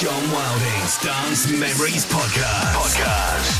[0.00, 2.74] John Wilding's Dance Memories Podcast.
[2.74, 3.58] Podcast.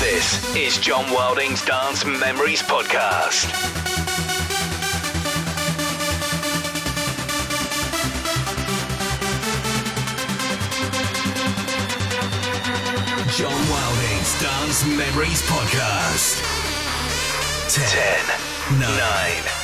[0.00, 3.46] This is John Wilding's Dance Memories Podcast.
[13.36, 16.42] John Wilding's Dance Memories Podcast.
[17.70, 19.63] 10, 9, 8,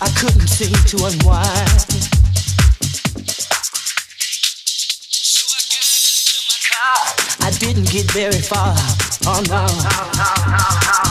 [0.00, 1.80] I couldn't seem to unwind.
[5.10, 6.98] So I got into my car.
[7.40, 8.76] I didn't get very far.
[9.26, 11.07] Oh no.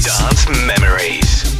[0.00, 1.59] Dance Memories.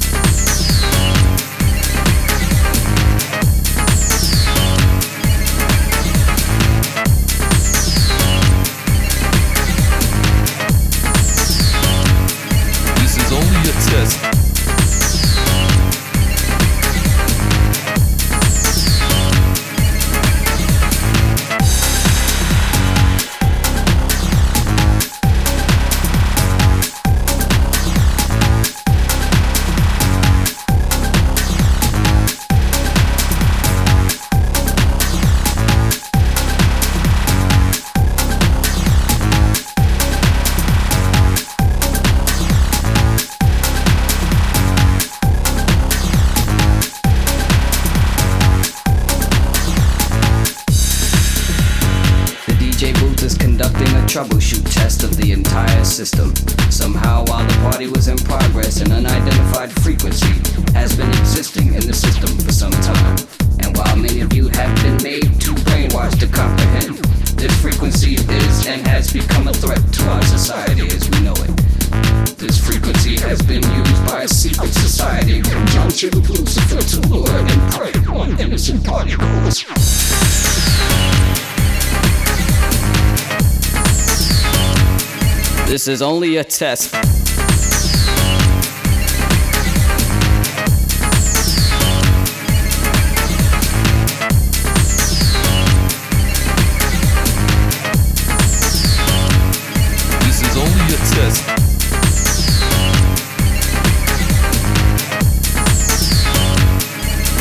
[85.81, 86.91] This is only a test.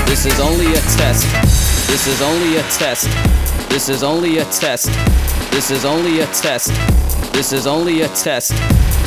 [0.06, 1.26] This is only a test.
[1.86, 3.06] This is only a test.
[3.68, 4.86] This is only a test.
[5.50, 6.99] This is only a test.
[7.32, 8.52] This is only a test.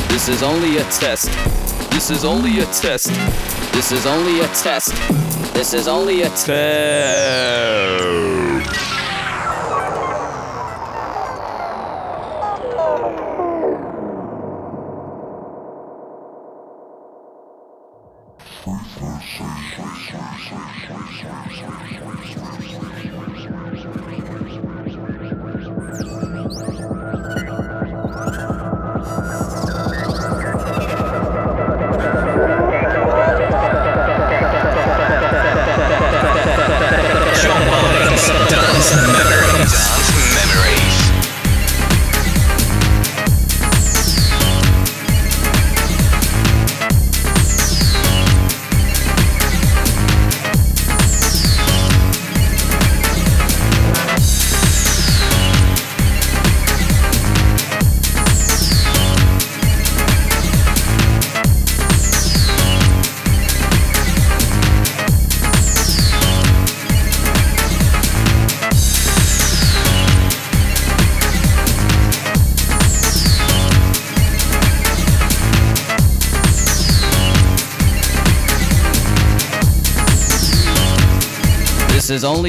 [0.08, 1.28] This is only a test.
[1.90, 3.08] This is only a test.
[3.72, 4.92] This is only a test.
[5.54, 8.23] This is only a test.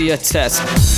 [0.05, 0.94] your test.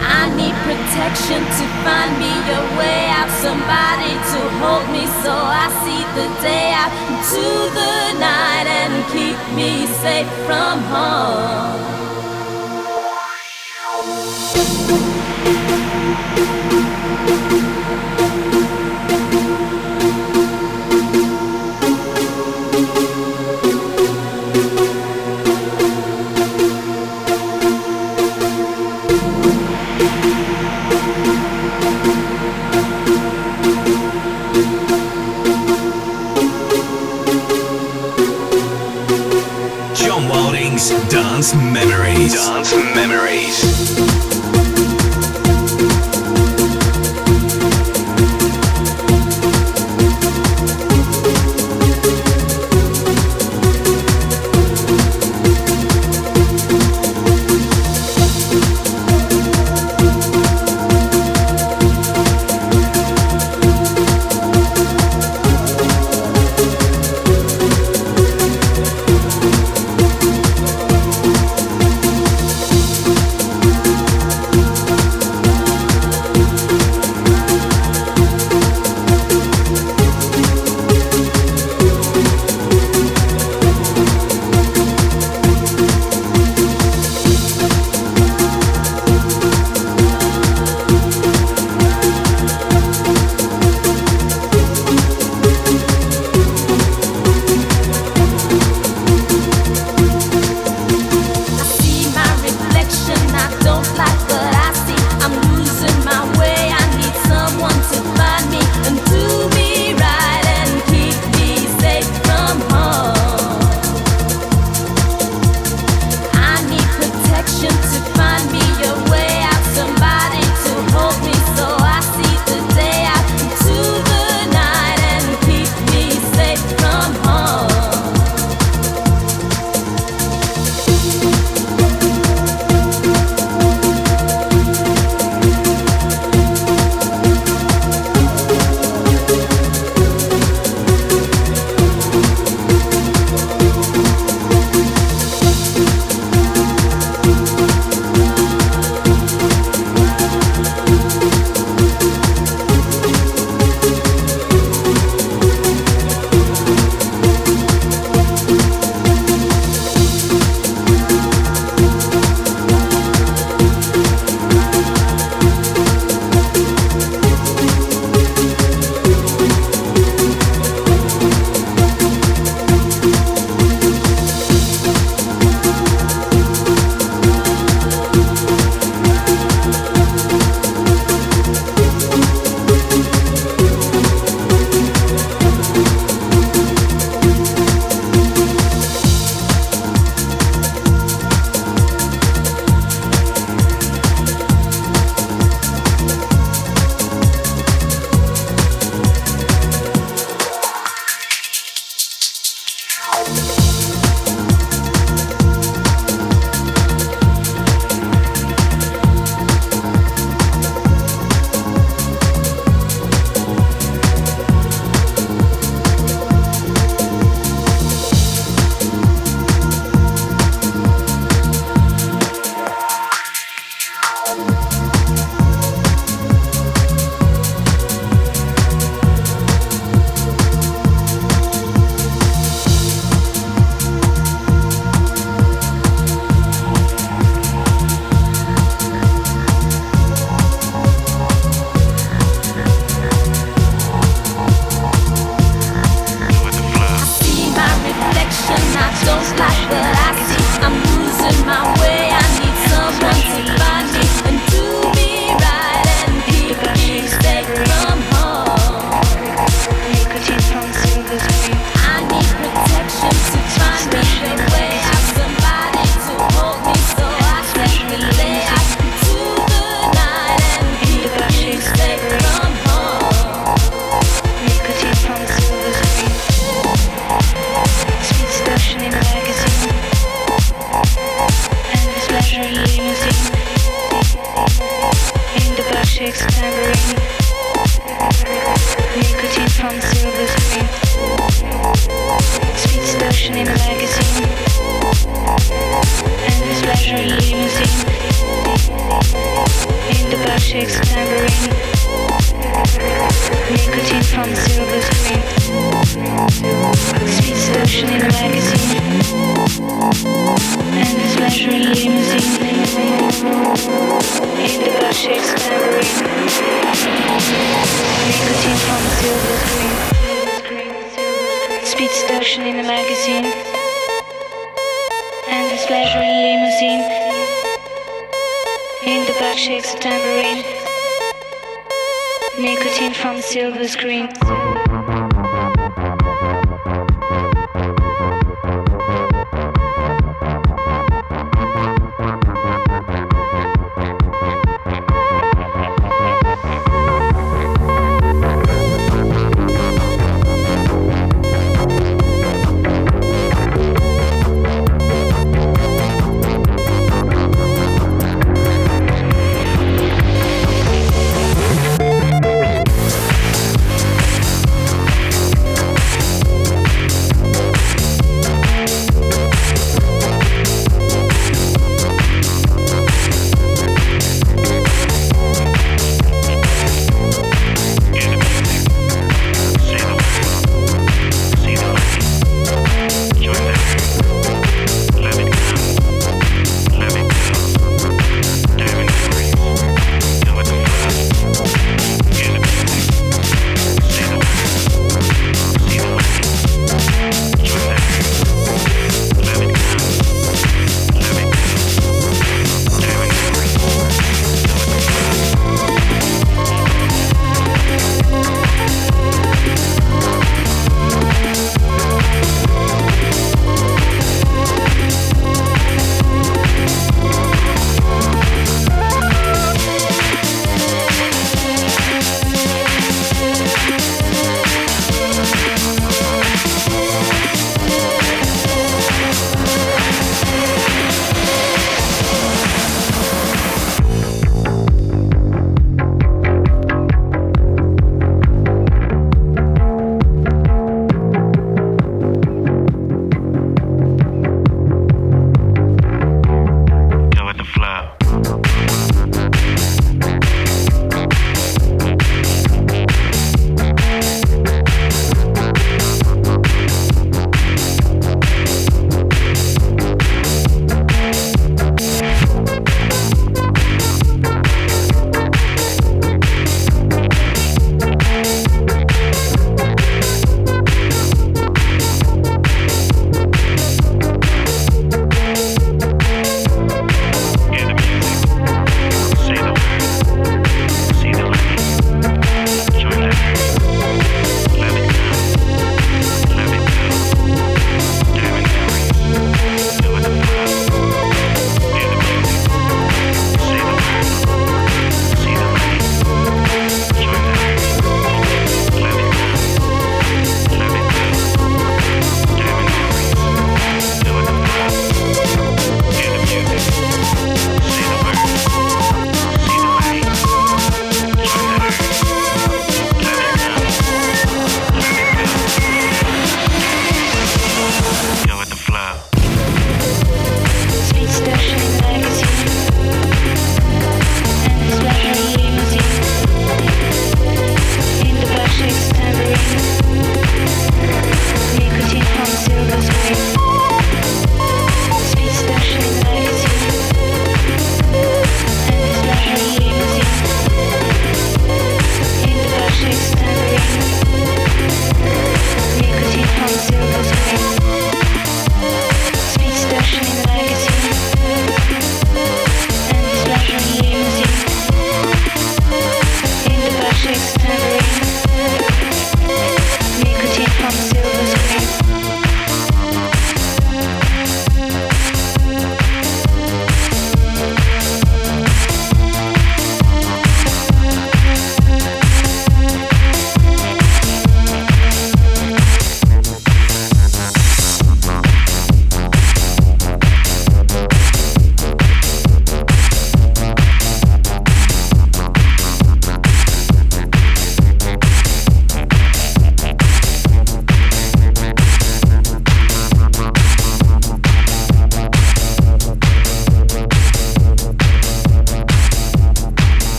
[0.00, 5.66] I need protection to find me a way out, somebody to hold me so I
[5.84, 7.44] see the day out into
[7.78, 11.94] the night and keep me safe from harm.
[17.14, 17.83] Thank you.
[42.28, 44.13] Dance Memories.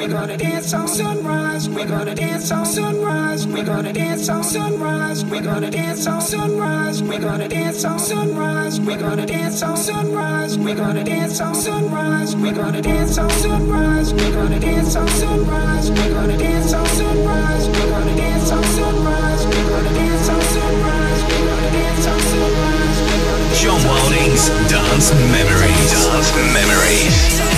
[0.00, 1.68] We're gonna dance on sunrise.
[1.68, 3.46] We're gonna dance on sunrise.
[3.46, 5.26] We're gonna dance on sunrise.
[5.26, 7.02] We're gonna dance on sunrise.
[7.02, 8.80] We're gonna dance on sunrise.
[8.80, 10.56] We're gonna dance on sunrise.
[10.56, 12.34] We're gonna dance on sunrise.
[12.34, 14.14] We're gonna dance on sunrise.
[14.14, 15.90] We're gonna dance on sunrise.
[15.90, 17.68] We're gonna dance on sunrise.
[17.68, 19.44] We're gonna dance on sunrise.
[19.44, 21.24] We're gonna dance on sunrise.
[21.28, 23.60] We're gonna dance on sunrise.
[23.60, 25.92] John Wilding's Dance Memories.
[25.92, 27.49] Dance Memories.